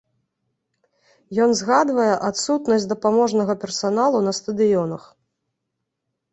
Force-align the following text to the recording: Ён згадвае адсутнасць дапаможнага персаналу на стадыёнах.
Ён 1.45 1.51
згадвае 1.59 2.09
адсутнасць 2.31 2.89
дапаможнага 2.95 3.53
персаналу 3.67 4.25
на 4.31 4.37
стадыёнах. 4.41 5.03